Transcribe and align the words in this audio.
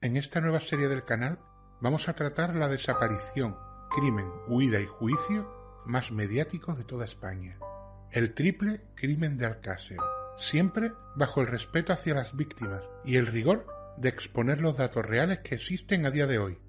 En 0.00 0.16
esta 0.16 0.40
nueva 0.40 0.60
serie 0.60 0.86
del 0.86 1.04
canal 1.04 1.40
vamos 1.80 2.08
a 2.08 2.12
tratar 2.12 2.54
la 2.54 2.68
desaparición, 2.68 3.56
crimen, 3.90 4.30
huida 4.46 4.78
y 4.78 4.86
juicio 4.86 5.82
más 5.86 6.12
mediático 6.12 6.76
de 6.76 6.84
toda 6.84 7.04
España. 7.04 7.58
El 8.12 8.32
triple 8.32 8.82
crimen 8.94 9.36
de 9.36 9.46
Alcácer, 9.46 9.96
siempre 10.36 10.92
bajo 11.16 11.40
el 11.40 11.48
respeto 11.48 11.92
hacia 11.92 12.14
las 12.14 12.36
víctimas 12.36 12.84
y 13.04 13.16
el 13.16 13.26
rigor 13.26 13.66
de 13.96 14.08
exponer 14.08 14.60
los 14.60 14.76
datos 14.76 15.04
reales 15.04 15.40
que 15.40 15.56
existen 15.56 16.06
a 16.06 16.12
día 16.12 16.28
de 16.28 16.38
hoy. 16.38 16.60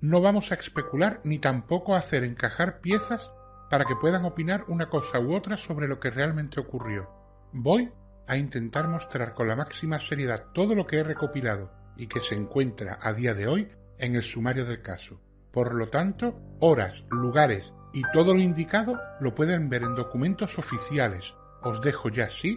No 0.00 0.20
vamos 0.20 0.52
a 0.52 0.54
especular 0.54 1.20
ni 1.24 1.40
tampoco 1.40 1.96
a 1.96 1.98
hacer 1.98 2.22
encajar 2.22 2.80
piezas 2.82 3.32
para 3.68 3.84
que 3.84 3.96
puedan 3.96 4.24
opinar 4.24 4.64
una 4.68 4.88
cosa 4.88 5.18
u 5.18 5.34
otra 5.34 5.56
sobre 5.56 5.88
lo 5.88 5.98
que 5.98 6.12
realmente 6.12 6.60
ocurrió. 6.60 7.10
Voy 7.52 7.92
a 8.28 8.36
intentar 8.36 8.86
mostrar 8.86 9.34
con 9.34 9.48
la 9.48 9.56
máxima 9.56 9.98
seriedad 9.98 10.52
todo 10.54 10.76
lo 10.76 10.86
que 10.86 10.98
he 10.98 11.02
recopilado 11.02 11.84
y 11.96 12.06
que 12.06 12.20
se 12.20 12.34
encuentra 12.34 12.98
a 13.00 13.12
día 13.12 13.34
de 13.34 13.46
hoy 13.46 13.68
en 13.98 14.14
el 14.16 14.22
sumario 14.22 14.64
del 14.64 14.82
caso. 14.82 15.20
Por 15.50 15.74
lo 15.74 15.88
tanto, 15.88 16.38
horas, 16.60 17.04
lugares 17.10 17.72
y 17.92 18.02
todo 18.12 18.34
lo 18.34 18.40
indicado 18.40 19.00
lo 19.20 19.34
pueden 19.34 19.68
ver 19.68 19.82
en 19.82 19.94
documentos 19.94 20.58
oficiales. 20.58 21.34
Os 21.62 21.80
dejo 21.80 22.10
ya 22.10 22.24
así 22.24 22.54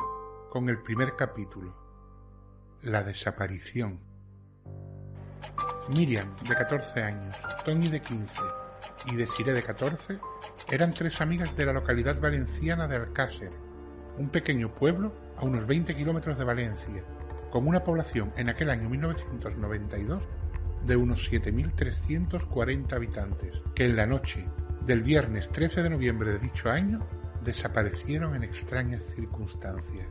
con 0.49 0.67
el 0.67 0.81
primer 0.81 1.15
capítulo. 1.15 1.75
La 2.81 3.03
desaparición. 3.03 3.99
Miriam, 5.95 6.35
de 6.47 6.55
14 6.55 7.01
años, 7.01 7.35
Tony, 7.65 7.87
de 7.87 8.01
15 8.01 8.41
y 9.07 9.15
Desiree, 9.15 9.53
de 9.53 9.63
14, 9.63 10.19
eran 10.69 10.93
tres 10.93 11.19
amigas 11.21 11.55
de 11.55 11.65
la 11.65 11.73
localidad 11.73 12.19
valenciana 12.19 12.87
de 12.87 12.97
Alcácer, 12.97 13.51
un 14.17 14.29
pequeño 14.29 14.73
pueblo 14.75 15.13
a 15.37 15.45
unos 15.45 15.65
20 15.65 15.95
kilómetros 15.95 16.37
de 16.37 16.43
Valencia, 16.43 17.03
con 17.49 17.67
una 17.67 17.83
población 17.83 18.31
en 18.37 18.49
aquel 18.49 18.69
año 18.69 18.89
1992 18.89 20.23
de 20.85 20.95
unos 20.95 21.29
7.340 21.31 22.93
habitantes, 22.93 23.61
que 23.75 23.85
en 23.85 23.95
la 23.95 24.05
noche 24.05 24.45
del 24.85 25.03
viernes 25.03 25.49
13 25.49 25.83
de 25.83 25.89
noviembre 25.89 26.31
de 26.31 26.39
dicho 26.39 26.69
año 26.69 26.99
desaparecieron 27.43 28.35
en 28.35 28.43
extrañas 28.43 29.03
circunstancias. 29.03 30.07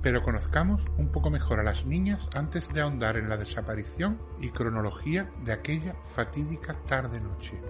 Pero 0.00 0.22
conozcamos 0.22 0.82
un 0.98 1.12
poco 1.12 1.30
mejor 1.30 1.60
a 1.60 1.62
las 1.62 1.86
niñas 1.86 2.28
antes 2.34 2.68
de 2.72 2.80
ahondar 2.80 3.16
en 3.16 3.28
la 3.28 3.36
desaparición 3.36 4.18
y 4.40 4.50
cronología 4.50 5.30
de 5.44 5.52
aquella 5.52 5.94
fatídica 6.14 6.76
tarde-noche. 6.86 7.60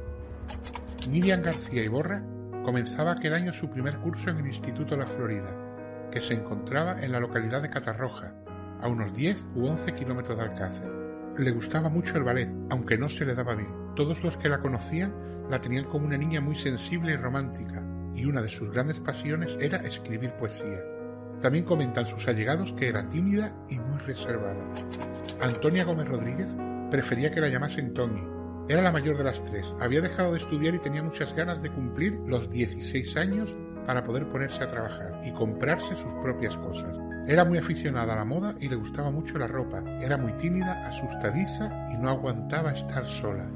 Miriam 1.11 1.43
García 1.43 1.83
Iborra 1.83 2.23
comenzaba 2.65 3.13
aquel 3.13 3.35
año 3.35 3.53
su 3.53 3.69
primer 3.69 3.99
curso 3.99 4.31
en 4.31 4.39
el 4.39 4.47
Instituto 4.47 4.97
La 4.97 5.07
Florida, 5.07 6.11
que 6.11 6.21
se 6.21 6.35
encontraba 6.35 7.03
en 7.03 7.13
la 7.13 7.21
localidad 7.21 7.61
de 7.61 7.71
Catarroja, 7.71 8.35
a 8.83 8.89
unos 8.89 9.15
10 9.15 9.47
u 9.55 9.67
11 9.67 9.95
kilómetros 9.95 10.37
de 10.37 10.45
Alcácer. 10.45 10.91
Le 11.39 11.51
gustaba 11.53 11.89
mucho 11.89 12.19
el 12.19 12.25
ballet, 12.25 12.51
aunque 12.71 12.99
no 12.99 13.09
se 13.09 13.25
le 13.25 13.35
daba 13.35 13.55
bien. 13.55 13.95
Todos 13.97 14.23
los 14.23 14.37
que 14.37 14.49
la 14.49 14.61
conocían 14.61 15.15
la 15.49 15.61
tenían 15.61 15.85
como 15.85 16.07
una 16.07 16.19
niña 16.19 16.41
muy 16.41 16.57
sensible 16.57 17.13
y 17.13 17.17
romántica, 17.17 17.83
y 18.15 18.27
una 18.27 18.43
de 18.43 18.49
sus 18.49 18.71
grandes 18.71 19.01
pasiones 19.01 19.57
era 19.61 19.79
escribir 19.79 20.33
poesía. 20.33 20.83
También 21.41 21.65
comentan 21.65 22.07
sus 22.07 22.27
allegados 22.29 22.73
que 22.75 22.89
era 22.89 23.09
tímida 23.09 23.55
y 23.69 23.79
muy 23.79 23.99
reservada. 23.99 24.63
Antonia 25.41 25.85
Gómez 25.85 26.09
Rodríguez 26.09 26.55
prefería 26.91 27.31
que 27.31 27.41
la 27.41 27.49
llamasen 27.49 27.95
Tony. 27.95 28.23
Era 28.69 28.83
la 28.83 28.93
mayor 28.93 29.17
de 29.17 29.25
las 29.25 29.43
tres, 29.45 29.75
había 29.81 30.01
dejado 30.01 30.33
de 30.33 30.39
estudiar 30.39 30.75
y 30.75 30.79
tenía 30.79 31.03
muchas 31.03 31.35
ganas 31.35 31.61
de 31.61 31.71
cumplir 31.71 32.13
los 32.27 32.49
16 32.49 33.17
años 33.17 33.57
para 33.87 34.05
poder 34.05 34.29
ponerse 34.29 34.63
a 34.63 34.69
trabajar 34.69 35.21
y 35.25 35.33
comprarse 35.33 35.97
sus 35.97 36.13
propias 36.15 36.57
cosas. 36.59 36.97
Era 37.27 37.45
muy 37.45 37.59
aficionada 37.59 38.15
a 38.15 38.17
la 38.17 38.25
moda 38.25 38.55
y 38.59 38.69
le 38.69 38.75
gustaba 38.75 39.11
mucho 39.11 39.39
la 39.39 39.47
ropa. 39.47 39.83
Era 40.01 40.17
muy 40.17 40.33
tímida, 40.33 40.89
asustadiza 40.89 41.71
y 41.93 41.97
no 41.97 42.11
aguantaba 42.11 42.73
estar 42.73 43.07
sola. 43.07 43.47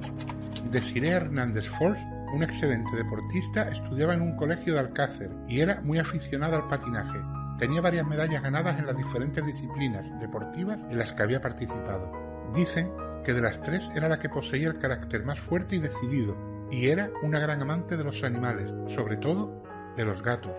Desiree 0.70 1.10
Hernández 1.10 1.68
Force, 1.68 2.02
un 2.32 2.44
excelente 2.44 2.96
deportista, 2.96 3.68
estudiaba 3.68 4.14
en 4.14 4.22
un 4.22 4.36
colegio 4.36 4.74
de 4.74 4.80
Alcácer 4.80 5.30
y 5.48 5.60
era 5.60 5.80
muy 5.80 5.98
aficionada 5.98 6.56
al 6.56 6.68
patinaje. 6.68 7.18
Tenía 7.58 7.80
varias 7.80 8.06
medallas 8.06 8.42
ganadas 8.42 8.78
en 8.78 8.86
las 8.86 8.96
diferentes 8.96 9.44
disciplinas 9.44 10.12
deportivas 10.20 10.86
en 10.88 10.98
las 10.98 11.12
que 11.12 11.22
había 11.24 11.40
participado. 11.40 12.12
Dicen 12.54 12.92
que 13.24 13.34
de 13.34 13.40
las 13.40 13.60
tres 13.62 13.90
era 13.96 14.08
la 14.08 14.20
que 14.20 14.28
poseía 14.28 14.68
el 14.68 14.78
carácter 14.78 15.24
más 15.24 15.40
fuerte 15.40 15.74
y 15.74 15.80
decidido, 15.80 16.36
y 16.70 16.86
era 16.86 17.10
una 17.22 17.40
gran 17.40 17.62
amante 17.62 17.96
de 17.96 18.04
los 18.04 18.22
animales, 18.22 18.70
sobre 18.94 19.16
todo 19.16 19.62
de 19.96 20.04
los 20.04 20.22
gatos. 20.22 20.54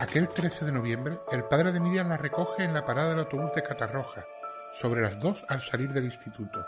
Aquel 0.00 0.28
13 0.28 0.64
de 0.64 0.70
noviembre, 0.70 1.18
el 1.32 1.42
padre 1.44 1.72
de 1.72 1.80
Miriam 1.80 2.08
la 2.08 2.16
recoge 2.16 2.62
en 2.62 2.72
la 2.72 2.86
parada 2.86 3.10
del 3.10 3.18
autobús 3.18 3.50
de 3.56 3.64
Catarroja, 3.64 4.24
sobre 4.80 5.02
las 5.02 5.18
dos 5.18 5.42
al 5.48 5.60
salir 5.60 5.92
del 5.92 6.04
instituto. 6.04 6.64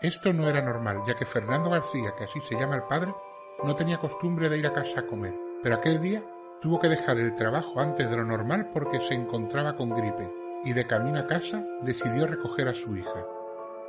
Esto 0.00 0.32
no 0.32 0.48
era 0.48 0.60
normal, 0.62 0.98
ya 1.06 1.14
que 1.14 1.24
Fernando 1.24 1.70
García, 1.70 2.12
que 2.18 2.24
así 2.24 2.40
se 2.40 2.56
llama 2.56 2.74
el 2.74 2.82
padre, 2.82 3.14
no 3.62 3.76
tenía 3.76 3.98
costumbre 3.98 4.48
de 4.48 4.58
ir 4.58 4.66
a 4.66 4.72
casa 4.72 4.98
a 4.98 5.06
comer, 5.06 5.32
pero 5.62 5.76
aquel 5.76 6.00
día 6.00 6.24
tuvo 6.60 6.80
que 6.80 6.88
dejar 6.88 7.18
el 7.18 7.36
trabajo 7.36 7.80
antes 7.80 8.10
de 8.10 8.16
lo 8.16 8.24
normal 8.24 8.70
porque 8.74 8.98
se 8.98 9.14
encontraba 9.14 9.76
con 9.76 9.90
gripe, 9.90 10.28
y 10.64 10.72
de 10.72 10.84
camino 10.84 11.20
a 11.20 11.28
casa 11.28 11.64
decidió 11.82 12.26
recoger 12.26 12.66
a 12.66 12.74
su 12.74 12.96
hija. 12.96 13.24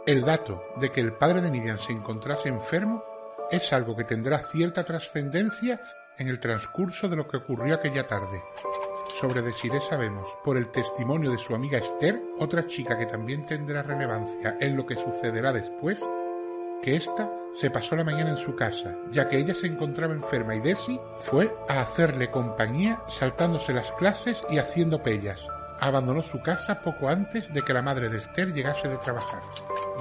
El 0.06 0.22
dato 0.22 0.62
de 0.76 0.92
que 0.92 1.02
el 1.02 1.14
padre 1.14 1.42
de 1.42 1.50
Miriam 1.50 1.80
se 1.80 1.94
encontrase 1.94 2.48
enfermo 2.48 3.03
es 3.50 3.74
algo 3.74 3.96
que 3.96 4.03
tendrá 4.03 4.38
cierta 4.38 4.84
trascendencia 4.84 5.82
en 6.18 6.28
el 6.28 6.40
transcurso 6.40 7.09
de 7.09 7.16
lo 7.16 7.28
que 7.28 7.38
ocurrió 7.38 7.75
aquella 7.75 8.07
tarde. 8.07 8.44
Sobre 9.19 9.41
Desiree 9.41 9.81
sabemos, 9.81 10.28
por 10.44 10.57
el 10.57 10.69
testimonio 10.69 11.31
de 11.31 11.38
su 11.38 11.56
amiga 11.56 11.78
Esther, 11.78 12.22
otra 12.40 12.68
chica 12.68 12.97
que 12.97 13.06
también 13.06 13.46
tendrá 13.46 13.81
relevancia 13.81 14.57
en 14.59 14.75
lo 14.75 14.85
que 14.85 14.96
sucederá 14.96 15.53
después, 15.53 16.03
que 16.81 16.96
ésta 16.96 17.31
se 17.53 17.69
pasó 17.69 17.96
la 17.96 18.03
mañana 18.03 18.31
en 18.31 18.38
su 18.38 18.56
casa, 18.56 18.96
ya 19.12 19.29
que 19.29 19.38
ella 19.38 19.53
se 19.53 19.68
encontraba 19.68 20.13
enferma 20.13 20.56
y 20.56 20.59
Desi 20.59 21.00
fue 21.19 21.56
a 21.69 21.81
hacerle 21.81 22.31
compañía 22.31 23.02
saltándose 23.07 23.73
las 23.73 23.91
clases 23.94 24.44
y 24.50 24.57
haciendo 24.57 25.02
pellas. 25.02 25.47
Abandonó 25.79 26.22
su 26.22 26.41
casa 26.41 26.81
poco 26.81 27.07
antes 27.07 27.53
de 27.53 27.62
que 27.62 27.73
la 27.73 27.81
madre 27.81 28.09
de 28.09 28.18
Esther 28.18 28.53
llegase 28.53 28.90
de 28.90 28.97
trabajar. 28.97 29.41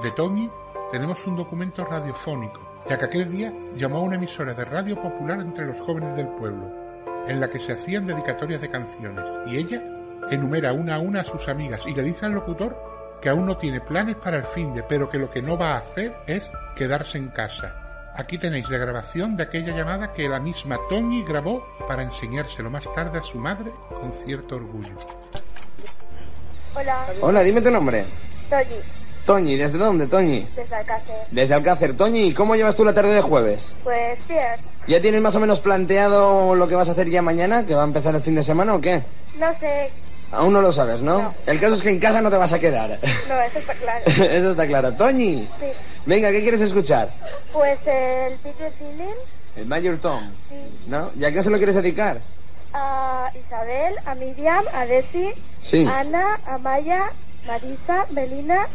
De 0.01 0.11
Tommy 0.11 0.49
tenemos 0.91 1.25
un 1.25 1.37
documento 1.37 1.85
radiofónico 1.85 2.72
ya 2.89 2.97
que 2.97 3.05
aquel 3.05 3.31
día 3.31 3.53
llamó 3.75 3.97
a 3.97 4.01
una 4.01 4.15
emisora 4.15 4.53
de 4.53 4.65
radio 4.65 5.01
popular 5.01 5.39
entre 5.39 5.65
los 5.65 5.79
jóvenes 5.81 6.15
del 6.15 6.27
pueblo, 6.27 6.71
en 7.27 7.39
la 7.39 7.49
que 7.49 7.59
se 7.59 7.73
hacían 7.73 8.05
dedicatorias 8.05 8.61
de 8.61 8.69
canciones, 8.69 9.27
y 9.47 9.57
ella 9.57 9.81
enumera 10.29 10.73
una 10.73 10.95
a 10.95 10.99
una 10.99 11.21
a 11.21 11.25
sus 11.25 11.47
amigas 11.47 11.85
y 11.87 11.93
le 11.93 12.03
dice 12.03 12.25
al 12.25 12.33
locutor 12.33 12.75
que 13.21 13.29
aún 13.29 13.45
no 13.45 13.57
tiene 13.57 13.79
planes 13.79 14.17
para 14.17 14.37
el 14.37 14.43
fin 14.43 14.73
de, 14.73 14.83
pero 14.83 15.09
que 15.09 15.17
lo 15.17 15.29
que 15.29 15.41
no 15.41 15.57
va 15.57 15.75
a 15.75 15.77
hacer 15.77 16.13
es 16.27 16.51
quedarse 16.75 17.17
en 17.17 17.29
casa. 17.29 18.11
Aquí 18.15 18.37
tenéis 18.37 18.69
la 18.69 18.77
grabación 18.77 19.35
de 19.35 19.43
aquella 19.43 19.75
llamada 19.75 20.11
que 20.11 20.27
la 20.29 20.39
misma 20.39 20.77
Tony 20.89 21.23
grabó 21.23 21.65
para 21.87 22.03
enseñárselo 22.03 22.69
más 22.69 22.91
tarde 22.93 23.19
a 23.19 23.23
su 23.23 23.39
madre 23.39 23.71
con 23.89 24.11
cierto 24.11 24.57
orgullo. 24.57 24.95
Hola. 26.75 27.05
Hola, 27.21 27.41
dime 27.41 27.61
tu 27.61 27.71
nombre. 27.71 28.05
Toñi, 28.49 28.75
Toñi, 29.25 29.55
¿desde 29.55 29.77
dónde, 29.77 30.07
Toñi? 30.07 30.47
desde 30.55 30.75
Alcácer. 30.75 31.15
Desde 31.31 31.53
Alcácer. 31.55 31.95
Toñi, 31.95 32.33
¿cómo 32.33 32.55
llevas 32.55 32.75
tú 32.75 32.83
la 32.83 32.93
tarde 32.93 33.13
de 33.15 33.21
jueves? 33.21 33.73
Pues 33.83 34.19
bien, 34.27 34.43
¿Ya 34.87 34.99
tienes 35.01 35.21
más 35.21 35.35
o 35.35 35.39
menos 35.39 35.61
planteado 35.61 36.55
lo 36.55 36.67
que 36.67 36.75
vas 36.75 36.89
a 36.89 36.91
hacer 36.91 37.09
ya 37.09 37.21
mañana, 37.21 37.65
que 37.65 37.73
va 37.73 37.83
a 37.83 37.85
empezar 37.85 38.13
el 38.15 38.21
fin 38.21 38.35
de 38.35 38.43
semana 38.43 38.73
o 38.75 38.81
qué? 38.81 39.01
no 39.39 39.57
sé. 39.59 39.89
Aún 40.31 40.51
no 40.51 40.61
lo 40.61 40.71
sabes, 40.71 41.01
¿no? 41.03 41.21
No. 41.21 41.33
El 41.45 41.59
caso 41.59 41.75
es 41.75 41.83
que 41.83 41.89
en 41.91 41.99
casa 41.99 42.19
no 42.19 42.31
te 42.31 42.37
vas 42.37 42.51
a 42.51 42.59
quedar. 42.59 42.97
No, 43.29 43.39
eso 43.41 43.59
está 43.59 43.73
claro. 43.75 44.01
Eso 44.05 44.51
está 44.51 44.65
claro. 44.67 44.91
Toñi, 44.93 45.47
Sí. 45.59 45.65
venga, 46.07 46.31
¿qué 46.31 46.41
quieres 46.41 46.59
escuchar? 46.61 47.09
Pues 47.53 47.77
el 47.85 48.33
Peter 48.39 48.71
Feeling 48.79 49.13
El 49.55 49.67
Major 49.67 49.97
Tom, 49.99 50.31
sí. 50.49 50.55
¿no? 50.87 51.11
¿Y 51.15 51.23
a 51.23 51.31
qué 51.31 51.43
se 51.43 51.49
lo 51.51 51.57
quieres 51.57 51.75
dedicar? 51.75 52.17
a 52.75 53.29
Isabel, 53.39 53.93
a 54.07 54.15
Miriam, 54.15 54.65
a 54.73 54.85
Desi, 54.87 55.29
Sí. 55.61 55.85
a 55.85 55.99
Ana, 55.99 56.39
a 56.47 56.57
Maya, 56.57 57.11
Marisa, 57.45 58.07
Melina, 58.09 58.67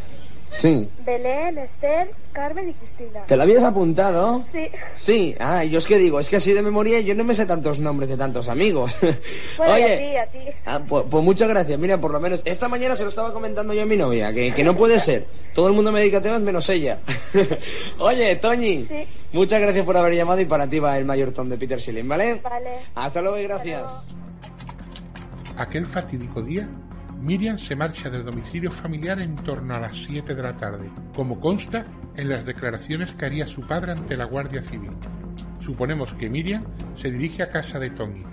Sí. 0.49 0.89
Belén, 1.05 1.57
Esther, 1.57 2.09
Carmen 2.31 2.69
y 2.69 2.73
Cristina. 2.73 3.21
¿Te 3.27 3.37
lo 3.37 3.43
habías 3.43 3.63
apuntado? 3.63 4.43
Sí. 4.51 4.67
Sí, 4.95 5.35
ah, 5.39 5.63
yo 5.63 5.77
es 5.77 5.85
que 5.85 5.97
digo, 5.97 6.19
es 6.19 6.27
que 6.27 6.37
así 6.37 6.53
de 6.53 6.61
memoria 6.61 6.99
yo 7.01 7.13
no 7.15 7.23
me 7.23 7.33
sé 7.33 7.45
tantos 7.45 7.79
nombres 7.79 8.09
de 8.09 8.17
tantos 8.17 8.49
amigos. 8.49 8.95
Bueno, 9.57 9.77
y 9.77 9.81
a 9.81 9.85
Oye, 9.85 9.97
ti, 9.97 10.15
a 10.15 10.25
ti. 10.25 10.49
Ah, 10.65 10.79
pues, 10.87 11.05
pues 11.09 11.23
muchas 11.23 11.49
gracias. 11.49 11.77
Mira, 11.77 11.99
por 11.99 12.11
lo 12.11 12.19
menos 12.19 12.41
esta 12.45 12.67
mañana 12.67 12.95
se 12.95 13.03
lo 13.03 13.09
estaba 13.09 13.33
comentando 13.33 13.73
yo 13.73 13.83
a 13.83 13.85
mi 13.85 13.97
novia, 13.97 14.33
que, 14.33 14.53
que 14.53 14.63
no 14.63 14.75
puede 14.75 14.99
ser. 14.99 15.25
Todo 15.53 15.67
el 15.67 15.73
mundo 15.73 15.91
me 15.91 15.99
dedica 15.99 16.19
a 16.19 16.21
temas 16.21 16.41
menos 16.41 16.67
ella. 16.69 16.99
Oye, 17.99 18.35
Toñi. 18.37 18.85
Sí. 18.87 19.07
Muchas 19.33 19.61
gracias 19.61 19.85
por 19.85 19.97
haber 19.97 20.15
llamado 20.15 20.39
y 20.41 20.45
para 20.45 20.67
ti 20.67 20.79
va 20.79 20.97
el 20.97 21.05
mayor 21.05 21.31
tom 21.31 21.49
de 21.49 21.57
Peter 21.57 21.79
Schilling, 21.79 22.07
¿vale? 22.07 22.35
Vale. 22.35 22.79
Hasta 22.95 23.21
luego 23.21 23.37
y 23.37 23.43
gracias. 23.43 23.91
Aquel 25.57 25.85
fatídico 25.85 26.41
día, 26.41 26.67
Miriam 27.21 27.57
se 27.57 27.75
marcha 27.75 28.09
del 28.09 28.23
domicilio 28.23 28.71
familiar 28.71 29.19
en 29.19 29.35
torno 29.35 29.75
a 29.75 29.79
las 29.79 29.97
7 29.97 30.33
de 30.33 30.41
la 30.41 30.55
tarde, 30.55 30.89
como 31.13 31.39
consta 31.39 31.83
en 32.15 32.29
las 32.29 32.45
declaraciones 32.45 33.13
que 33.13 33.25
haría 33.25 33.45
su 33.45 33.61
padre 33.61 33.91
ante 33.91 34.15
la 34.15 34.23
Guardia 34.23 34.61
Civil. 34.61 34.91
Suponemos 35.59 36.13
que 36.13 36.29
Miriam 36.29 36.63
se 36.95 37.11
dirige 37.11 37.43
a 37.43 37.49
casa 37.49 37.77
de 37.77 37.89
Tony, 37.89 38.23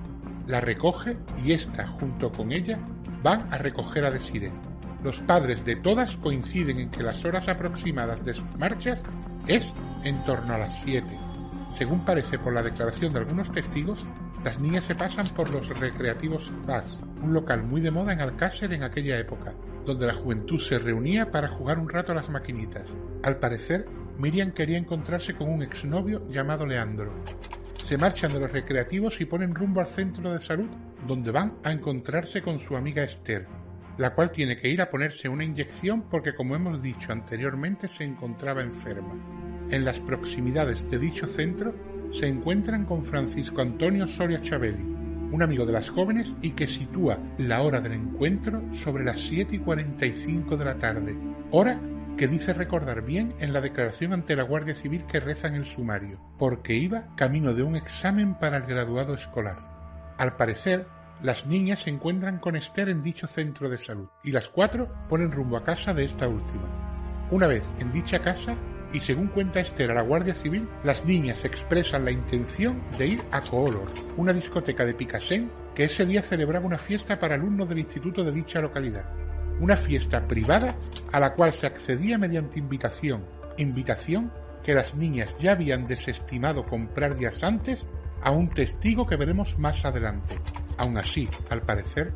la 0.46 0.60
recoge 0.60 1.16
y 1.44 1.52
ésta, 1.52 1.88
junto 1.98 2.30
con 2.30 2.52
ella, 2.52 2.78
van 3.22 3.52
a 3.52 3.58
recoger 3.58 4.04
a 4.04 4.10
Desiree. 4.12 4.52
Los 5.02 5.20
padres 5.22 5.64
de 5.64 5.74
todas 5.76 6.16
coinciden 6.16 6.78
en 6.78 6.90
que 6.90 7.02
las 7.02 7.24
horas 7.24 7.48
aproximadas 7.48 8.24
de 8.24 8.34
sus 8.34 8.56
marchas 8.56 9.02
es 9.48 9.74
en 10.04 10.22
torno 10.24 10.54
a 10.54 10.58
las 10.58 10.80
7. 10.82 11.06
Según 11.70 12.04
parece 12.04 12.38
por 12.38 12.54
la 12.54 12.62
declaración 12.62 13.12
de 13.12 13.18
algunos 13.18 13.50
testigos, 13.50 14.06
las 14.46 14.60
niñas 14.60 14.84
se 14.84 14.94
pasan 14.94 15.26
por 15.34 15.50
los 15.50 15.76
recreativos 15.80 16.48
ZAS, 16.64 17.02
un 17.20 17.34
local 17.34 17.64
muy 17.64 17.80
de 17.80 17.90
moda 17.90 18.12
en 18.12 18.20
Alcácer 18.20 18.72
en 18.72 18.84
aquella 18.84 19.18
época, 19.18 19.52
donde 19.84 20.06
la 20.06 20.14
juventud 20.14 20.60
se 20.60 20.78
reunía 20.78 21.32
para 21.32 21.48
jugar 21.48 21.80
un 21.80 21.88
rato 21.88 22.12
a 22.12 22.14
las 22.14 22.30
maquinitas. 22.30 22.86
Al 23.24 23.40
parecer, 23.40 23.86
Miriam 24.18 24.52
quería 24.52 24.78
encontrarse 24.78 25.34
con 25.34 25.50
un 25.50 25.64
exnovio 25.64 26.28
llamado 26.30 26.64
Leandro. 26.64 27.12
Se 27.82 27.98
marchan 27.98 28.32
de 28.32 28.38
los 28.38 28.52
recreativos 28.52 29.20
y 29.20 29.24
ponen 29.24 29.52
rumbo 29.52 29.80
al 29.80 29.88
centro 29.88 30.32
de 30.32 30.38
salud, 30.38 30.70
donde 31.08 31.32
van 31.32 31.54
a 31.64 31.72
encontrarse 31.72 32.40
con 32.40 32.60
su 32.60 32.76
amiga 32.76 33.02
Esther, 33.02 33.48
la 33.98 34.14
cual 34.14 34.30
tiene 34.30 34.56
que 34.58 34.68
ir 34.68 34.80
a 34.80 34.90
ponerse 34.90 35.28
una 35.28 35.42
inyección 35.42 36.02
porque, 36.08 36.36
como 36.36 36.54
hemos 36.54 36.80
dicho 36.80 37.10
anteriormente, 37.10 37.88
se 37.88 38.04
encontraba 38.04 38.62
enferma. 38.62 39.12
En 39.70 39.84
las 39.84 39.98
proximidades 39.98 40.88
de 40.88 41.00
dicho 41.00 41.26
centro 41.26 41.74
se 42.12 42.26
encuentran 42.26 42.84
con 42.84 43.04
Francisco 43.04 43.60
Antonio 43.60 44.06
Soria 44.06 44.40
Chabeli, 44.40 44.82
un 45.32 45.42
amigo 45.42 45.66
de 45.66 45.72
las 45.72 45.90
jóvenes 45.90 46.34
y 46.40 46.50
que 46.50 46.66
sitúa 46.66 47.18
la 47.38 47.62
hora 47.62 47.80
del 47.80 47.92
encuentro 47.92 48.62
sobre 48.72 49.04
las 49.04 49.20
7 49.20 49.56
y 49.56 49.58
45 49.58 50.56
de 50.56 50.64
la 50.64 50.78
tarde, 50.78 51.16
hora 51.50 51.80
que 52.16 52.28
dice 52.28 52.54
recordar 52.54 53.02
bien 53.02 53.34
en 53.40 53.52
la 53.52 53.60
declaración 53.60 54.12
ante 54.12 54.36
la 54.36 54.42
Guardia 54.42 54.74
Civil 54.74 55.04
que 55.04 55.20
reza 55.20 55.48
en 55.48 55.54
el 55.54 55.66
sumario, 55.66 56.18
porque 56.38 56.74
iba 56.74 57.14
camino 57.16 57.52
de 57.52 57.62
un 57.62 57.76
examen 57.76 58.38
para 58.38 58.56
el 58.56 58.64
graduado 58.64 59.14
escolar. 59.14 60.14
Al 60.16 60.36
parecer, 60.36 60.86
las 61.22 61.46
niñas 61.46 61.80
se 61.80 61.90
encuentran 61.90 62.38
con 62.38 62.56
Esther 62.56 62.88
en 62.88 63.02
dicho 63.02 63.26
centro 63.26 63.68
de 63.68 63.78
salud 63.78 64.08
y 64.24 64.32
las 64.32 64.48
cuatro 64.48 64.88
ponen 65.08 65.32
rumbo 65.32 65.56
a 65.56 65.64
casa 65.64 65.92
de 65.92 66.04
esta 66.04 66.28
última. 66.28 67.28
Una 67.30 67.46
vez 67.46 67.64
en 67.78 67.92
dicha 67.92 68.20
casa, 68.20 68.56
y 68.92 69.00
según 69.00 69.28
cuenta 69.28 69.60
Esther 69.60 69.90
a 69.90 69.94
la 69.94 70.02
Guardia 70.02 70.34
Civil, 70.34 70.68
las 70.84 71.04
niñas 71.04 71.44
expresan 71.44 72.04
la 72.04 72.10
intención 72.10 72.82
de 72.98 73.08
ir 73.08 73.22
a 73.30 73.40
Coolor, 73.40 73.86
una 74.16 74.32
discoteca 74.32 74.84
de 74.84 74.94
Picassent 74.94 75.50
que 75.74 75.84
ese 75.84 76.06
día 76.06 76.22
celebraba 76.22 76.66
una 76.66 76.78
fiesta 76.78 77.18
para 77.18 77.34
alumnos 77.34 77.68
del 77.68 77.80
instituto 77.80 78.24
de 78.24 78.32
dicha 78.32 78.60
localidad. 78.60 79.04
Una 79.60 79.76
fiesta 79.76 80.26
privada 80.26 80.74
a 81.12 81.20
la 81.20 81.34
cual 81.34 81.52
se 81.52 81.66
accedía 81.66 82.18
mediante 82.18 82.58
invitación, 82.58 83.24
invitación 83.58 84.32
que 84.62 84.74
las 84.74 84.94
niñas 84.94 85.36
ya 85.38 85.52
habían 85.52 85.86
desestimado 85.86 86.64
comprar 86.66 87.16
días 87.16 87.42
antes 87.44 87.86
a 88.22 88.30
un 88.30 88.48
testigo 88.48 89.06
que 89.06 89.16
veremos 89.16 89.58
más 89.58 89.84
adelante. 89.84 90.36
Aun 90.78 90.98
así, 90.98 91.28
al 91.50 91.62
parecer, 91.62 92.12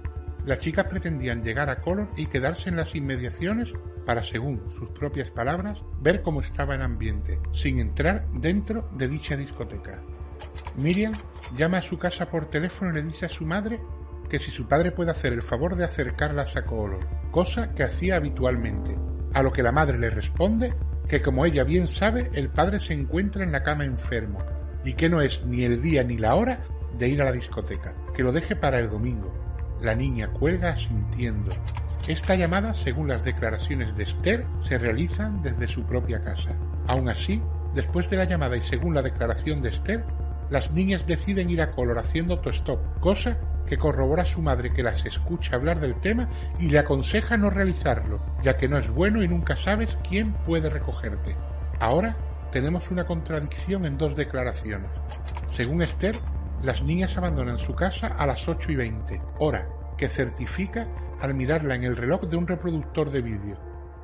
las 0.47 0.59
chicas 0.59 0.87
pretendían 0.87 1.43
llegar 1.43 1.71
a 1.71 1.77
Color 1.77 2.09
y 2.17 2.27
quedarse 2.27 2.69
en 2.69 2.77
las 2.77 2.95
inmediaciones 2.95 3.73
para, 4.11 4.25
según 4.25 4.61
sus 4.77 4.89
propias 4.89 5.31
palabras, 5.31 5.85
ver 6.01 6.21
cómo 6.21 6.41
estaba 6.41 6.75
el 6.75 6.83
ambiente, 6.83 7.39
sin 7.53 7.79
entrar 7.79 8.27
dentro 8.33 8.91
de 8.97 9.07
dicha 9.07 9.37
discoteca. 9.37 10.03
Miriam 10.75 11.13
llama 11.57 11.79
a 11.79 11.83
su 11.83 11.97
casa 11.97 12.29
por 12.29 12.51
teléfono 12.51 12.91
y 12.91 12.95
le 12.95 13.03
dice 13.05 13.27
a 13.27 13.29
su 13.29 13.47
madre 13.47 13.81
que 14.29 14.41
si 14.41 14.51
su 14.51 14.67
padre 14.67 14.91
puede 14.91 15.13
hacer 15.13 15.33
el 15.33 15.43
favor 15.43 15.77
de 15.77 15.85
acercarlas 15.85 16.57
a 16.57 16.65
Color, 16.65 16.99
cosa 17.31 17.73
que 17.73 17.85
hacía 17.85 18.17
habitualmente, 18.17 18.99
a 19.33 19.45
lo 19.45 19.53
que 19.53 19.63
la 19.63 19.71
madre 19.71 19.97
le 19.97 20.11
responde 20.11 20.75
que 21.07 21.23
como 21.23 21.47
ella 21.47 21.63
bien 21.63 21.87
sabe, 21.87 22.33
el 22.35 22.49
padre 22.49 22.81
se 22.81 22.95
encuentra 22.95 23.45
en 23.45 23.53
la 23.53 23.63
cama 23.63 23.85
enfermo 23.85 24.41
y 24.85 24.95
que 24.95 25.09
no 25.09 25.21
es 25.21 25.47
ni 25.47 25.63
el 25.63 25.81
día 25.81 26.03
ni 26.03 26.19
la 26.19 26.35
hora 26.35 26.65
de 26.99 27.09
ir 27.09 27.23
a 27.23 27.27
la 27.27 27.33
discoteca, 27.33 27.95
que 28.13 28.25
lo 28.25 28.33
deje 28.33 28.57
para 28.57 28.81
el 28.81 28.91
domingo. 28.91 29.33
La 29.81 29.95
niña 29.95 30.33
cuelga 30.33 30.71
asintiendo. 30.71 31.53
Esta 32.09 32.35
llamada, 32.35 32.75
según 32.75 33.09
las 33.09 33.25
declaraciones 33.25 33.95
de 33.95 34.05
Esther, 34.05 34.47
se 34.63 34.79
realiza 34.79 35.31
desde 35.43 35.69
su 35.69 35.85
propia 35.85 36.23
casa. 36.23 36.57
Aún 36.87 37.09
así, 37.09 37.43
después 37.75 38.09
de 38.11 38.17
la 38.17 38.25
llamada 38.25 38.57
y 38.57 38.61
según 38.61 38.95
la 38.95 39.03
declaración 39.03 39.61
de 39.61 39.69
Esther, 39.69 40.05
las 40.49 40.73
niñas 40.73 41.07
deciden 41.07 41.51
ir 41.51 41.61
a 41.63 41.71
Color 41.71 41.99
haciendo 41.99 42.35
autostop, 42.35 42.81
cosa 43.01 43.39
que 43.67 43.79
corrobora 43.79 44.25
su 44.25 44.43
madre 44.43 44.71
que 44.71 44.83
las 44.83 45.07
escucha 45.07 45.55
hablar 45.55 45.79
del 45.79 46.01
tema 46.01 46.29
y 46.59 46.71
le 46.71 46.81
aconseja 46.81 47.37
no 47.37 47.51
realizarlo, 47.51 48.21
ya 48.43 48.57
que 48.57 48.69
no 48.69 48.79
es 48.79 48.91
bueno 48.91 49.23
y 49.23 49.29
nunca 49.29 49.55
sabes 49.55 49.97
quién 50.09 50.33
puede 50.45 50.69
recogerte. 50.71 51.37
Ahora 51.79 52.17
tenemos 52.51 52.91
una 52.91 53.07
contradicción 53.07 53.85
en 53.85 53.97
dos 53.97 54.17
declaraciones. 54.17 54.91
Según 55.49 55.83
Esther, 55.83 56.17
las 56.63 56.83
niñas 56.83 57.17
abandonan 57.17 57.59
su 57.59 57.75
casa 57.75 58.09
a 58.09 58.27
las 58.27 58.49
8 58.49 58.73
y 58.73 58.77
20, 58.77 59.23
hora 59.39 59.69
que 59.97 60.09
certifica 60.09 60.89
al 61.21 61.35
mirarla 61.35 61.75
en 61.75 61.85
el 61.85 61.97
reloj 61.97 62.23
de 62.23 62.37
un 62.37 62.47
reproductor 62.47 63.11
de 63.11 63.23
vídeo. 63.23 63.59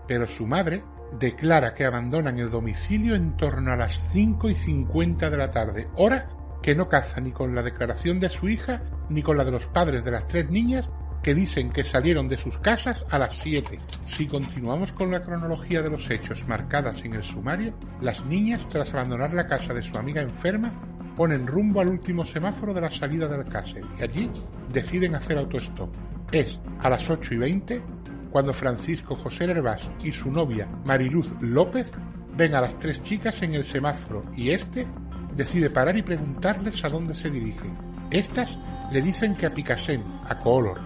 Pero 0.06 0.26
su 0.26 0.46
madre 0.46 0.84
declara 1.18 1.74
que 1.74 1.84
abandonan 1.84 2.38
el 2.38 2.50
domicilio 2.50 3.14
en 3.14 3.36
torno 3.36 3.72
a 3.72 3.76
las 3.76 4.00
5 4.12 4.50
y 4.50 4.54
50 4.54 5.30
de 5.30 5.36
la 5.36 5.50
tarde, 5.50 5.88
hora 5.96 6.28
que 6.62 6.74
no 6.74 6.88
caza 6.88 7.20
ni 7.20 7.32
con 7.32 7.54
la 7.54 7.62
declaración 7.62 8.18
de 8.18 8.28
su 8.28 8.48
hija 8.48 8.82
ni 9.08 9.22
con 9.22 9.36
la 9.36 9.44
de 9.44 9.52
los 9.52 9.66
padres 9.66 10.04
de 10.04 10.10
las 10.10 10.26
tres 10.26 10.50
niñas 10.50 10.88
que 11.22 11.34
dicen 11.34 11.70
que 11.70 11.84
salieron 11.84 12.28
de 12.28 12.36
sus 12.36 12.58
casas 12.58 13.04
a 13.10 13.18
las 13.18 13.36
7. 13.38 13.80
Si 14.04 14.26
continuamos 14.26 14.92
con 14.92 15.10
la 15.10 15.22
cronología 15.22 15.82
de 15.82 15.90
los 15.90 16.08
hechos 16.10 16.46
marcadas 16.46 17.04
en 17.04 17.14
el 17.14 17.24
sumario, 17.24 17.74
las 18.00 18.24
niñas, 18.24 18.68
tras 18.68 18.94
abandonar 18.94 19.32
la 19.32 19.46
casa 19.46 19.74
de 19.74 19.82
su 19.82 19.96
amiga 19.96 20.22
enferma, 20.22 20.72
ponen 21.16 21.46
rumbo 21.46 21.80
al 21.80 21.88
último 21.88 22.24
semáforo 22.24 22.72
de 22.74 22.80
la 22.80 22.90
salida 22.90 23.26
del 23.26 23.44
Castle 23.44 23.82
y 23.98 24.02
allí 24.02 24.30
deciden 24.72 25.14
hacer 25.14 25.38
autostop. 25.38 25.90
Es 26.32 26.60
a 26.80 26.90
las 26.90 27.08
8 27.08 27.34
y 27.34 27.36
20 27.38 27.82
cuando 28.30 28.52
Francisco 28.52 29.14
José 29.14 29.44
Hervás 29.44 29.90
y 30.02 30.12
su 30.12 30.30
novia 30.30 30.68
Mariluz 30.84 31.32
López 31.40 31.90
ven 32.36 32.54
a 32.54 32.60
las 32.60 32.78
tres 32.78 33.02
chicas 33.02 33.42
en 33.42 33.54
el 33.54 33.64
semáforo 33.64 34.24
y 34.36 34.50
este 34.50 34.86
decide 35.36 35.70
parar 35.70 35.96
y 35.96 36.02
preguntarles 36.02 36.84
a 36.84 36.88
dónde 36.88 37.14
se 37.14 37.30
dirigen. 37.30 37.76
Estas 38.10 38.58
le 38.92 39.02
dicen 39.02 39.36
que 39.36 39.46
a 39.46 39.54
Picassent, 39.54 40.04
a 40.28 40.38
Color, 40.38 40.80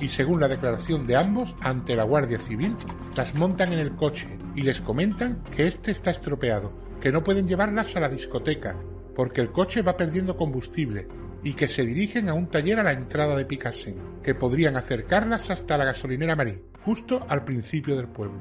y 0.00 0.08
según 0.08 0.40
la 0.40 0.48
declaración 0.48 1.06
de 1.06 1.16
ambos 1.16 1.54
ante 1.60 1.94
la 1.94 2.04
Guardia 2.04 2.38
Civil, 2.38 2.76
las 3.16 3.34
montan 3.34 3.72
en 3.72 3.78
el 3.78 3.94
coche 3.96 4.38
y 4.54 4.62
les 4.62 4.80
comentan 4.80 5.42
que 5.54 5.66
este 5.66 5.90
está 5.90 6.10
estropeado, 6.10 6.72
que 7.00 7.12
no 7.12 7.22
pueden 7.22 7.46
llevarlas 7.46 7.96
a 7.96 8.00
la 8.00 8.08
discoteca, 8.08 8.76
porque 9.14 9.40
el 9.40 9.52
coche 9.52 9.82
va 9.82 9.96
perdiendo 9.96 10.36
combustible 10.36 11.06
y 11.46 11.52
que 11.52 11.68
se 11.68 11.86
dirigen 11.86 12.28
a 12.28 12.34
un 12.34 12.48
taller 12.48 12.80
a 12.80 12.82
la 12.82 12.90
entrada 12.90 13.36
de 13.36 13.44
Picassent, 13.44 14.20
que 14.20 14.34
podrían 14.34 14.76
acercarlas 14.76 15.48
hasta 15.48 15.78
la 15.78 15.84
gasolinera 15.84 16.34
Marí, 16.34 16.60
justo 16.84 17.24
al 17.28 17.44
principio 17.44 17.94
del 17.94 18.08
pueblo. 18.08 18.40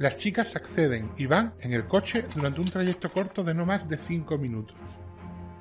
Las 0.00 0.16
chicas 0.16 0.56
acceden 0.56 1.12
y 1.16 1.26
van 1.26 1.54
en 1.60 1.72
el 1.72 1.86
coche 1.86 2.24
durante 2.34 2.60
un 2.60 2.66
trayecto 2.66 3.08
corto 3.08 3.44
de 3.44 3.54
no 3.54 3.66
más 3.66 3.88
de 3.88 3.96
cinco 3.96 4.36
minutos. 4.36 4.76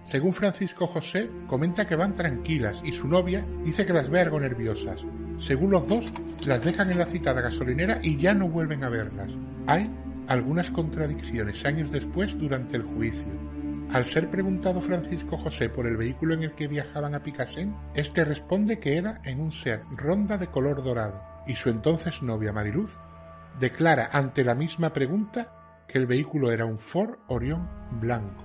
Según 0.03 0.33
Francisco 0.33 0.87
José, 0.87 1.29
comenta 1.45 1.85
que 1.85 1.95
van 1.95 2.15
tranquilas 2.15 2.81
y 2.83 2.91
su 2.91 3.07
novia 3.07 3.45
dice 3.63 3.85
que 3.85 3.93
las 3.93 4.09
ve 4.09 4.21
algo 4.21 4.39
nerviosas. 4.39 5.01
Según 5.37 5.69
los 5.69 5.87
dos, 5.87 6.05
las 6.47 6.63
dejan 6.63 6.89
en 6.89 6.97
la 6.97 7.05
citada 7.05 7.41
gasolinera 7.41 7.99
y 8.01 8.17
ya 8.17 8.33
no 8.33 8.49
vuelven 8.49 8.83
a 8.83 8.89
verlas. 8.89 9.29
Hay 9.67 9.91
algunas 10.25 10.71
contradicciones 10.71 11.63
años 11.65 11.91
después 11.91 12.35
durante 12.35 12.77
el 12.77 12.83
juicio. 12.83 13.48
Al 13.91 14.05
ser 14.05 14.29
preguntado 14.29 14.81
Francisco 14.81 15.35
José 15.37 15.67
por 15.67 15.87
el 15.87 15.97
vehículo 15.97 16.35
en 16.35 16.43
el 16.43 16.53
que 16.53 16.67
viajaban 16.67 17.15
a 17.15 17.23
Picassent, 17.23 17.75
este 17.95 18.23
responde 18.23 18.79
que 18.79 18.97
era 18.97 19.19
en 19.23 19.41
un 19.41 19.51
Seat 19.51 19.83
Ronda 19.95 20.37
de 20.37 20.45
color 20.45 20.83
dorado, 20.83 21.23
y 21.47 21.55
su 21.55 21.69
entonces 21.69 22.21
novia 22.21 22.53
Mariluz 22.53 22.91
declara 23.59 24.09
ante 24.11 24.43
la 24.43 24.53
misma 24.53 24.93
pregunta 24.93 25.85
que 25.87 25.97
el 25.97 26.05
vehículo 26.05 26.51
era 26.51 26.65
un 26.65 26.77
Ford 26.77 27.17
Orion 27.29 27.67
blanco. 27.99 28.43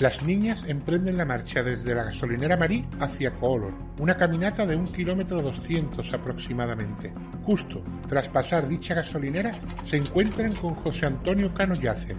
Las 0.00 0.22
niñas 0.22 0.64
emprenden 0.68 1.16
la 1.16 1.24
marcha 1.24 1.62
desde 1.62 1.94
la 1.94 2.04
gasolinera 2.04 2.58
Marí 2.58 2.86
hacia 3.00 3.32
Color, 3.32 3.72
una 4.00 4.18
caminata 4.18 4.66
de 4.66 4.76
un 4.76 4.84
kilómetro 4.84 5.40
doscientos 5.40 6.12
aproximadamente. 6.12 7.14
Justo 7.42 7.82
tras 8.06 8.28
pasar 8.28 8.68
dicha 8.68 8.94
gasolinera 8.94 9.50
se 9.82 9.96
encuentran 9.96 10.52
con 10.56 10.74
José 10.74 11.06
Antonio 11.06 11.54
Cano 11.54 11.74
Yacer, 11.74 12.16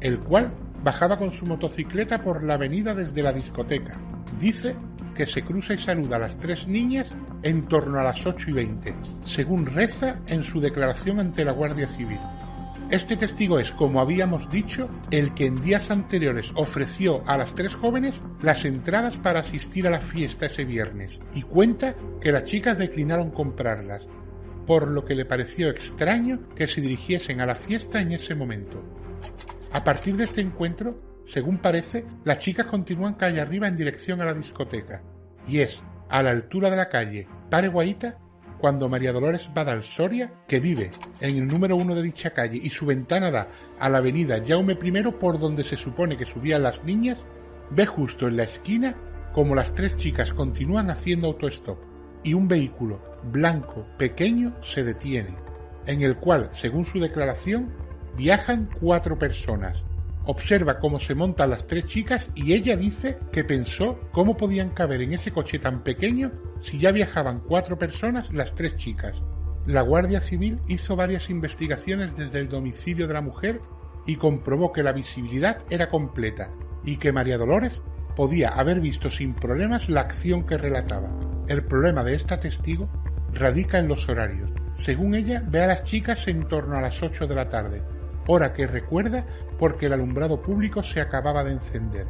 el 0.00 0.20
cual 0.20 0.52
bajaba 0.86 1.18
con 1.18 1.32
su 1.32 1.44
motocicleta 1.46 2.22
por 2.22 2.44
la 2.44 2.54
avenida 2.54 2.94
desde 2.94 3.20
la 3.20 3.32
discoteca. 3.32 3.98
Dice 4.38 4.76
que 5.16 5.26
se 5.26 5.42
cruza 5.42 5.74
y 5.74 5.78
saluda 5.78 6.14
a 6.14 6.20
las 6.20 6.38
tres 6.38 6.68
niñas 6.68 7.12
en 7.42 7.66
torno 7.66 7.98
a 7.98 8.04
las 8.04 8.24
8 8.24 8.50
y 8.50 8.52
20, 8.52 8.94
según 9.24 9.66
reza 9.66 10.20
en 10.28 10.44
su 10.44 10.60
declaración 10.60 11.18
ante 11.18 11.44
la 11.44 11.50
Guardia 11.50 11.88
Civil. 11.88 12.20
Este 12.88 13.16
testigo 13.16 13.58
es, 13.58 13.72
como 13.72 14.00
habíamos 14.00 14.48
dicho, 14.48 14.88
el 15.10 15.34
que 15.34 15.46
en 15.46 15.60
días 15.60 15.90
anteriores 15.90 16.52
ofreció 16.54 17.24
a 17.26 17.36
las 17.36 17.52
tres 17.56 17.74
jóvenes 17.74 18.22
las 18.40 18.64
entradas 18.64 19.18
para 19.18 19.40
asistir 19.40 19.88
a 19.88 19.90
la 19.90 20.00
fiesta 20.00 20.46
ese 20.46 20.64
viernes 20.64 21.20
y 21.34 21.42
cuenta 21.42 21.96
que 22.20 22.30
las 22.30 22.44
chicas 22.44 22.78
declinaron 22.78 23.32
comprarlas, 23.32 24.06
por 24.68 24.86
lo 24.86 25.04
que 25.04 25.16
le 25.16 25.24
pareció 25.24 25.68
extraño 25.68 26.48
que 26.54 26.68
se 26.68 26.80
dirigiesen 26.80 27.40
a 27.40 27.46
la 27.46 27.56
fiesta 27.56 28.00
en 28.00 28.12
ese 28.12 28.36
momento. 28.36 28.84
A 29.76 29.84
partir 29.84 30.16
de 30.16 30.24
este 30.24 30.40
encuentro, 30.40 31.22
según 31.26 31.58
parece, 31.58 32.06
las 32.24 32.38
chicas 32.38 32.64
continúan 32.64 33.12
calle 33.12 33.42
arriba 33.42 33.68
en 33.68 33.76
dirección 33.76 34.22
a 34.22 34.24
la 34.24 34.32
discoteca, 34.32 35.02
y 35.46 35.58
es 35.58 35.82
a 36.08 36.22
la 36.22 36.30
altura 36.30 36.70
de 36.70 36.76
la 36.76 36.88
calle 36.88 37.28
Pareguaita 37.50 38.16
cuando 38.58 38.88
María 38.88 39.12
Dolores 39.12 39.50
Badal 39.52 39.82
Soria, 39.82 40.32
que 40.48 40.60
vive 40.60 40.92
en 41.20 41.36
el 41.36 41.46
número 41.46 41.76
uno 41.76 41.94
de 41.94 42.00
dicha 42.00 42.30
calle 42.30 42.58
y 42.62 42.70
su 42.70 42.86
ventana 42.86 43.30
da 43.30 43.48
a 43.78 43.90
la 43.90 43.98
avenida 43.98 44.42
Jaume 44.42 44.78
I 44.82 45.02
por 45.20 45.38
donde 45.38 45.62
se 45.62 45.76
supone 45.76 46.16
que 46.16 46.24
subían 46.24 46.62
las 46.62 46.82
niñas, 46.82 47.26
ve 47.68 47.84
justo 47.84 48.28
en 48.28 48.38
la 48.38 48.44
esquina 48.44 48.96
como 49.34 49.54
las 49.54 49.74
tres 49.74 49.98
chicas 49.98 50.32
continúan 50.32 50.88
haciendo 50.88 51.26
autostop 51.26 51.76
y 52.24 52.32
un 52.32 52.48
vehículo 52.48 53.02
blanco 53.30 53.86
pequeño 53.98 54.56
se 54.62 54.84
detiene, 54.84 55.36
en 55.84 56.00
el 56.00 56.16
cual, 56.16 56.48
según 56.52 56.86
su 56.86 56.98
declaración, 56.98 57.84
viajan 58.16 58.68
cuatro 58.80 59.18
personas, 59.18 59.84
observa 60.24 60.78
cómo 60.78 60.98
se 60.98 61.14
montan 61.14 61.50
las 61.50 61.66
tres 61.66 61.86
chicas 61.86 62.30
y 62.34 62.52
ella 62.52 62.76
dice 62.76 63.18
que 63.32 63.44
pensó 63.44 63.98
cómo 64.12 64.36
podían 64.36 64.70
caber 64.70 65.02
en 65.02 65.12
ese 65.12 65.30
coche 65.30 65.58
tan 65.58 65.82
pequeño 65.82 66.32
si 66.60 66.78
ya 66.78 66.90
viajaban 66.92 67.40
cuatro 67.40 67.78
personas 67.78 68.32
las 68.32 68.54
tres 68.54 68.76
chicas. 68.76 69.22
La 69.66 69.82
Guardia 69.82 70.20
Civil 70.20 70.60
hizo 70.68 70.96
varias 70.96 71.30
investigaciones 71.30 72.16
desde 72.16 72.38
el 72.38 72.48
domicilio 72.48 73.06
de 73.06 73.14
la 73.14 73.20
mujer 73.20 73.60
y 74.06 74.16
comprobó 74.16 74.72
que 74.72 74.82
la 74.82 74.92
visibilidad 74.92 75.58
era 75.70 75.88
completa 75.90 76.50
y 76.84 76.96
que 76.96 77.12
María 77.12 77.38
Dolores 77.38 77.82
podía 78.14 78.50
haber 78.50 78.80
visto 78.80 79.10
sin 79.10 79.34
problemas 79.34 79.88
la 79.88 80.02
acción 80.02 80.44
que 80.46 80.56
relataba. 80.56 81.10
El 81.48 81.64
problema 81.64 82.02
de 82.02 82.14
esta 82.14 82.40
testigo 82.40 82.88
radica 83.32 83.78
en 83.78 83.88
los 83.88 84.08
horarios. 84.08 84.50
Según 84.74 85.14
ella, 85.14 85.42
ve 85.46 85.62
a 85.62 85.66
las 85.66 85.84
chicas 85.84 86.26
en 86.28 86.48
torno 86.48 86.76
a 86.76 86.80
las 86.80 87.02
8 87.02 87.26
de 87.26 87.34
la 87.34 87.48
tarde, 87.48 87.82
hora 88.26 88.52
que 88.52 88.66
recuerda 88.66 89.24
porque 89.58 89.86
el 89.86 89.92
alumbrado 89.92 90.42
público 90.42 90.82
se 90.82 91.00
acababa 91.00 91.44
de 91.44 91.52
encender. 91.52 92.06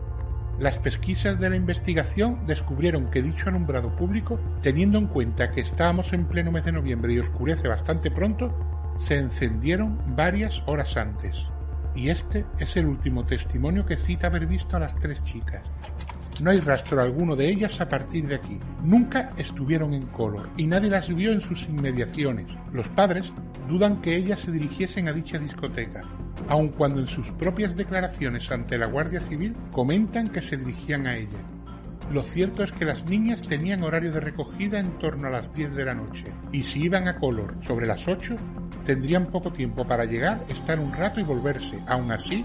Las 0.59 0.79
pesquisas 0.79 1.39
de 1.39 1.51
la 1.51 1.57
investigación 1.57 2.47
descubrieron 2.47 3.11
que 3.11 3.23
dicho 3.23 3.49
alumbrado 3.49 3.95
público, 3.95 4.41
teniendo 4.63 4.97
en 4.97 5.07
cuenta 5.07 5.51
que 5.51 5.61
estábamos 5.61 6.15
en 6.15 6.27
pleno 6.27 6.51
mes 6.51 6.65
de 6.65 6.73
noviembre 6.73 7.13
y 7.13 7.19
oscurece 7.19 7.69
bastante 7.69 8.11
pronto, 8.11 8.55
se 8.97 9.19
encendieron 9.19 10.17
varias 10.17 10.63
horas 10.67 10.97
antes. 10.97 11.51
Y 11.95 12.09
este 12.09 12.47
es 12.59 12.77
el 12.79 12.87
último 12.87 13.27
testimonio 13.27 13.85
que 13.85 13.97
cita 13.97 14.29
haber 14.29 14.47
visto 14.47 14.77
a 14.77 14.81
las 14.81 14.95
tres 14.95 15.23
chicas. 15.25 15.63
No 16.41 16.51
hay 16.51 16.61
rastro 16.61 17.01
alguno 17.01 17.35
de 17.35 17.49
ellas 17.49 17.81
a 17.81 17.89
partir 17.89 18.29
de 18.29 18.35
aquí. 18.35 18.59
Nunca 18.83 19.33
estuvieron 19.39 19.95
en 19.95 20.07
color 20.07 20.51
y 20.59 20.67
nadie 20.67 20.91
las 20.91 21.13
vio 21.15 21.33
en 21.33 21.41
sus 21.41 21.67
inmediaciones. 21.69 22.57
Los 22.73 22.89
padres 22.89 23.33
dudan 23.69 24.03
que 24.03 24.17
ellas 24.17 24.41
se 24.41 24.53
dirigiesen 24.53 25.09
a 25.09 25.13
dicha 25.13 25.39
discoteca, 25.39 26.03
aun 26.49 26.69
cuando 26.69 27.01
en 27.01 27.07
sus 27.07 27.27
propias 27.33 27.75
declaraciones 27.75 28.51
ante 28.51 28.77
la 28.77 28.87
Guardia 28.87 29.21
Civil 29.21 29.57
comentan 29.73 30.29
que 30.29 30.43
se 30.43 30.59
dirigían 30.59 31.07
a 31.07 31.17
ella. 31.17 31.39
Lo 32.13 32.23
cierto 32.23 32.63
es 32.63 32.71
que 32.71 32.85
las 32.85 33.07
niñas 33.07 33.43
tenían 33.43 33.83
horario 33.83 34.13
de 34.13 34.21
recogida 34.21 34.79
en 34.79 34.99
torno 34.99 35.27
a 35.27 35.31
las 35.31 35.53
10 35.53 35.75
de 35.75 35.85
la 35.87 35.95
noche, 35.95 36.27
y 36.53 36.63
si 36.63 36.85
iban 36.85 37.09
a 37.09 37.19
color 37.19 37.57
sobre 37.67 37.87
las 37.87 38.07
8, 38.07 38.37
tendrían 38.87 39.27
poco 39.27 39.53
tiempo 39.53 39.87
para 39.87 40.05
llegar, 40.05 40.41
estar 40.49 40.81
un 40.81 40.93
rato 40.93 41.21
y 41.21 41.25
volverse. 41.25 41.79
Aún 41.87 42.11
así, 42.13 42.45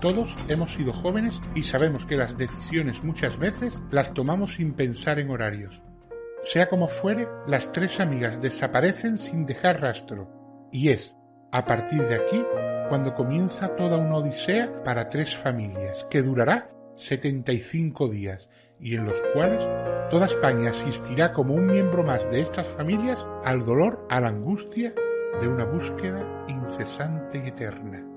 todos 0.00 0.34
hemos 0.48 0.72
sido 0.72 0.92
jóvenes 0.92 1.38
y 1.54 1.62
sabemos 1.62 2.06
que 2.06 2.16
las 2.16 2.36
decisiones 2.36 3.04
muchas 3.04 3.38
veces 3.38 3.80
las 3.90 4.14
tomamos 4.14 4.54
sin 4.54 4.72
pensar 4.72 5.18
en 5.18 5.30
horarios. 5.30 5.80
Sea 6.42 6.68
como 6.68 6.88
fuere, 6.88 7.28
las 7.46 7.70
tres 7.70 8.00
amigas 8.00 8.42
desaparecen 8.42 9.18
sin 9.18 9.46
dejar 9.46 9.80
rastro, 9.80 10.28
y 10.72 10.88
es, 10.88 11.14
a 11.52 11.64
partir 11.66 12.02
de 12.02 12.16
aquí, 12.16 12.42
cuando 12.88 13.14
comienza 13.14 13.76
toda 13.76 13.98
una 13.98 14.16
odisea 14.16 14.82
para 14.82 15.08
tres 15.08 15.36
familias, 15.36 16.04
que 16.10 16.22
durará 16.22 16.70
75 16.96 18.08
días 18.08 18.48
y 18.80 18.96
en 18.96 19.04
los 19.04 19.22
cuales 19.32 19.64
toda 20.10 20.26
España 20.26 20.70
asistirá 20.70 21.32
como 21.32 21.54
un 21.54 21.66
miembro 21.66 22.02
más 22.02 22.28
de 22.30 22.40
estas 22.40 22.66
familias 22.66 23.26
al 23.44 23.64
dolor, 23.64 24.04
a 24.10 24.20
la 24.20 24.28
angustia 24.28 24.92
de 25.40 25.48
una 25.48 25.64
búsqueda 25.64 26.44
incesante 26.48 27.42
y 27.44 27.48
eterna. 27.48 28.11